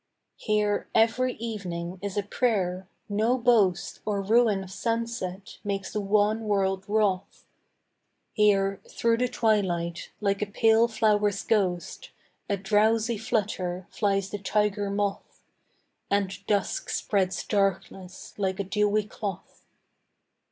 Here 0.39 0.87
every 0.95 1.35
evening 1.35 1.99
is 2.01 2.17
a 2.17 2.23
prayer: 2.23 2.87
no 3.07 3.37
boast 3.37 3.99
Or 4.03 4.19
ruin 4.19 4.63
of 4.63 4.71
sunset 4.71 5.59
makes 5.63 5.93
the 5.93 6.01
wan 6.01 6.45
world 6.47 6.83
wroth; 6.87 7.45
Here, 8.33 8.81
through 8.89 9.17
the 9.17 9.27
twilight, 9.27 10.09
like 10.19 10.41
a 10.41 10.47
pale 10.47 10.87
flower's 10.87 11.43
ghost, 11.43 12.09
A 12.49 12.57
drowsy 12.57 13.19
flutter, 13.19 13.85
flies 13.91 14.31
the 14.31 14.39
tiger 14.39 14.89
moth; 14.89 15.43
And 16.09 16.33
dusk 16.47 16.89
spreads 16.89 17.43
darkness 17.45 18.33
like 18.37 18.59
a 18.59 18.63
dewy 18.63 19.03
cloth. 19.03 19.67